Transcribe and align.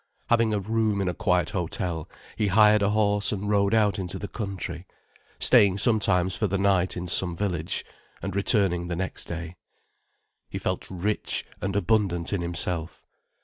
Having 0.31 0.51
a 0.51 0.59
room 0.59 0.99
in 0.99 1.07
a 1.07 1.13
quiet 1.13 1.51
hotel, 1.51 2.09
he 2.35 2.47
hired 2.47 2.81
a 2.81 2.89
horse 2.89 3.31
and 3.31 3.47
rode 3.47 3.75
out 3.75 3.99
into 3.99 4.17
the 4.17 4.27
country, 4.27 4.87
staying 5.39 5.77
sometimes 5.77 6.35
for 6.35 6.47
the 6.47 6.57
night 6.57 6.97
in 6.97 7.05
some 7.07 7.35
village, 7.37 7.85
and 8.19 8.35
returning 8.35 8.87
the 8.87 8.95
next 8.95 9.25
day. 9.25 9.57
He 10.49 10.57
felt 10.57 10.89
rich 10.89 11.45
and 11.61 11.75
abundant 11.75 12.33
in 12.33 12.41
himself. 12.41 13.03